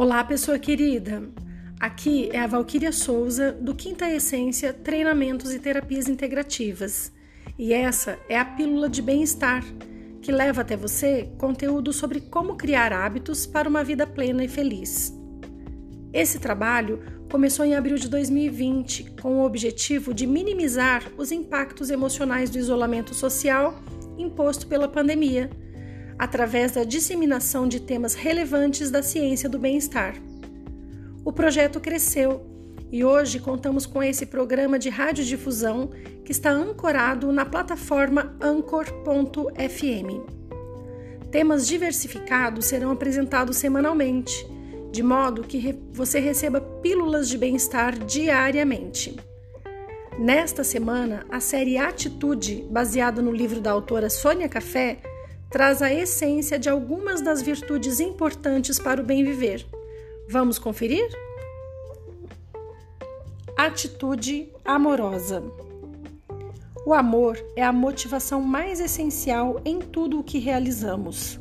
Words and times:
Olá, 0.00 0.22
pessoa 0.22 0.60
querida. 0.60 1.28
Aqui 1.80 2.30
é 2.32 2.38
a 2.38 2.46
Valquíria 2.46 2.92
Souza 2.92 3.50
do 3.50 3.74
Quinta 3.74 4.08
Essência 4.08 4.72
Treinamentos 4.72 5.52
e 5.52 5.58
Terapias 5.58 6.08
Integrativas. 6.08 7.10
E 7.58 7.72
essa 7.72 8.16
é 8.28 8.38
a 8.38 8.44
pílula 8.44 8.88
de 8.88 9.02
bem-estar 9.02 9.64
que 10.22 10.30
leva 10.30 10.60
até 10.60 10.76
você 10.76 11.28
conteúdo 11.36 11.92
sobre 11.92 12.20
como 12.20 12.54
criar 12.54 12.92
hábitos 12.92 13.44
para 13.44 13.68
uma 13.68 13.82
vida 13.82 14.06
plena 14.06 14.44
e 14.44 14.48
feliz. 14.48 15.12
Esse 16.12 16.38
trabalho 16.38 17.02
começou 17.28 17.64
em 17.64 17.74
abril 17.74 17.96
de 17.96 18.08
2020 18.08 19.16
com 19.20 19.40
o 19.40 19.44
objetivo 19.44 20.14
de 20.14 20.28
minimizar 20.28 21.10
os 21.16 21.32
impactos 21.32 21.90
emocionais 21.90 22.50
do 22.50 22.58
isolamento 22.58 23.16
social 23.16 23.74
imposto 24.16 24.68
pela 24.68 24.86
pandemia 24.86 25.50
através 26.18 26.72
da 26.72 26.84
disseminação 26.84 27.68
de 27.68 27.80
temas 27.80 28.14
relevantes 28.14 28.90
da 28.90 29.02
ciência 29.02 29.48
do 29.48 29.58
bem-estar. 29.58 30.14
O 31.24 31.32
projeto 31.32 31.78
cresceu 31.78 32.44
e 32.90 33.04
hoje 33.04 33.38
contamos 33.38 33.86
com 33.86 34.02
esse 34.02 34.26
programa 34.26 34.78
de 34.78 34.88
radiodifusão 34.88 35.90
que 36.24 36.32
está 36.32 36.50
ancorado 36.50 37.30
na 37.32 37.44
plataforma 37.44 38.36
anchor.fm. 38.40 40.38
Temas 41.30 41.66
diversificados 41.66 42.64
serão 42.64 42.90
apresentados 42.90 43.58
semanalmente, 43.58 44.46
de 44.90 45.02
modo 45.02 45.42
que 45.42 45.78
você 45.92 46.18
receba 46.18 46.60
pílulas 46.60 47.28
de 47.28 47.36
bem-estar 47.36 47.98
diariamente. 47.98 49.16
Nesta 50.18 50.64
semana, 50.64 51.24
a 51.28 51.38
série 51.38 51.76
Atitude, 51.76 52.66
baseada 52.70 53.22
no 53.22 53.30
livro 53.30 53.60
da 53.60 53.70
autora 53.70 54.10
Sônia 54.10 54.48
Café, 54.48 54.98
traz 55.50 55.80
a 55.80 55.92
essência 55.92 56.58
de 56.58 56.68
algumas 56.68 57.20
das 57.20 57.40
virtudes 57.40 58.00
importantes 58.00 58.78
para 58.78 59.00
o 59.00 59.04
bem 59.04 59.24
viver. 59.24 59.66
Vamos 60.28 60.58
conferir? 60.58 61.08
Atitude 63.56 64.52
amorosa. 64.64 65.42
O 66.84 66.92
amor 66.92 67.38
é 67.56 67.62
a 67.62 67.72
motivação 67.72 68.40
mais 68.40 68.78
essencial 68.78 69.60
em 69.64 69.78
tudo 69.78 70.20
o 70.20 70.24
que 70.24 70.38
realizamos. 70.38 71.40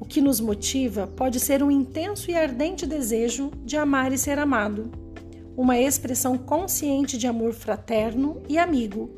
O 0.00 0.04
que 0.04 0.20
nos 0.20 0.40
motiva 0.40 1.06
pode 1.06 1.40
ser 1.40 1.62
um 1.62 1.70
intenso 1.70 2.30
e 2.30 2.34
ardente 2.34 2.86
desejo 2.86 3.50
de 3.64 3.76
amar 3.76 4.12
e 4.12 4.18
ser 4.18 4.38
amado, 4.38 4.90
uma 5.56 5.78
expressão 5.78 6.36
consciente 6.36 7.16
de 7.16 7.26
amor 7.26 7.52
fraterno 7.52 8.42
e 8.48 8.58
amigo, 8.58 9.10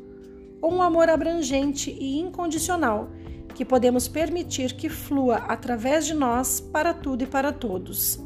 ou 0.61 0.73
um 0.73 0.81
amor 0.81 1.09
abrangente 1.09 1.91
e 1.91 2.19
incondicional 2.19 3.09
que 3.57 3.65
podemos 3.65 4.07
permitir 4.07 4.73
que 4.73 4.87
flua 4.87 5.37
através 5.37 6.05
de 6.05 6.13
nós 6.13 6.59
para 6.59 6.93
tudo 6.93 7.23
e 7.23 7.25
para 7.25 7.51
todos. 7.51 8.19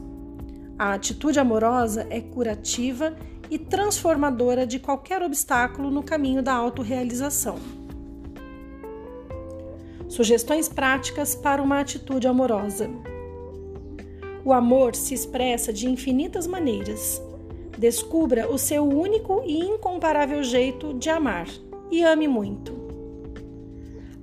A 0.77 0.91
atitude 0.91 1.39
amorosa 1.39 2.05
é 2.09 2.19
curativa 2.19 3.15
e 3.49 3.57
transformadora 3.57 4.67
de 4.67 4.77
qualquer 4.77 5.21
obstáculo 5.21 5.89
no 5.89 6.03
caminho 6.03 6.43
da 6.43 6.53
autorrealização. 6.53 7.55
Sugestões 10.09 10.67
práticas 10.67 11.33
para 11.33 11.63
uma 11.63 11.79
atitude 11.79 12.27
amorosa. 12.27 12.89
O 14.43 14.51
amor 14.51 14.95
se 14.95 15.13
expressa 15.13 15.71
de 15.71 15.89
infinitas 15.89 16.45
maneiras. 16.45 17.21
Descubra 17.77 18.51
o 18.51 18.57
seu 18.57 18.83
único 18.83 19.41
e 19.45 19.59
incomparável 19.59 20.43
jeito 20.43 20.93
de 20.93 21.09
amar 21.09 21.47
e 21.89 22.03
ame 22.03 22.27
muito. 22.27 22.80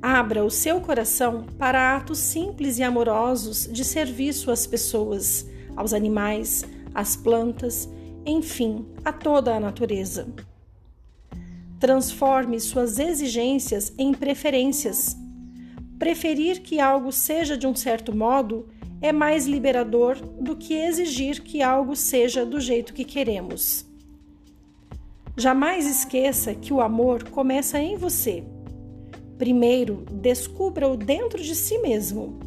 Abra 0.01 0.45
o 0.45 0.51
seu 0.51 0.81
coração 0.81 1.45
para 1.59 1.97
atos 1.97 2.19
simples 2.19 2.79
e 2.79 2.85
amorosos 2.85 3.69
de 3.71 3.85
serviço 3.85 4.51
às 4.51 4.65
pessoas, 4.65 5.49
aos 5.75 5.93
animais, 5.93 6.65
às 6.95 7.17
plantas, 7.17 7.89
enfim, 8.25 8.87
a 9.05 9.13
toda 9.13 9.57
a 9.57 9.61
natureza. 9.61 10.33
Transforme 11.81 12.61
suas 12.61 13.01
exigências 13.01 13.93
em 13.99 14.15
preferências. 14.15 15.17
Preferir 15.99 16.61
que 16.61 16.79
algo 16.79 17.11
seja 17.11 17.57
de 17.57 17.67
um 17.67 17.75
certo 17.75 18.15
modo 18.15 18.69
é 19.01 19.13
mais 19.13 19.47
liberador 19.47 20.17
do 20.41 20.57
que 20.57 20.75
exigir 20.75 21.43
que 21.43 21.61
algo 21.61 21.97
seja 21.97 22.47
do 22.47 22.61
jeito 22.61 22.95
que 22.95 23.05
queremos. 23.05 23.85
Jamais 25.37 25.87
esqueça 25.87 26.55
que 26.55 26.73
o 26.73 26.81
amor 26.81 27.29
começa 27.31 27.81
em 27.81 27.97
você 27.97 28.45
Primeiro, 29.39 30.05
descubra-o 30.11 30.97
dentro 30.97 31.41
de 31.41 31.55
si 31.55 31.79
mesmo. 31.79 32.39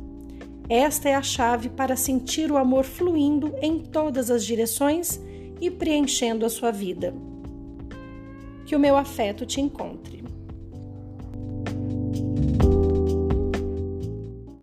Esta 0.67 1.09
é 1.09 1.15
a 1.15 1.21
chave 1.21 1.69
para 1.69 1.95
sentir 1.95 2.51
o 2.51 2.57
amor 2.57 2.83
fluindo 2.83 3.53
em 3.61 3.79
todas 3.79 4.29
as 4.29 4.45
direções 4.45 5.19
e 5.59 5.71
preenchendo 5.71 6.45
a 6.45 6.49
sua 6.49 6.71
vida. 6.71 7.13
Que 8.65 8.75
o 8.75 8.79
meu 8.79 8.97
afeto 8.97 9.45
te 9.45 9.61
encontre. 9.61 10.20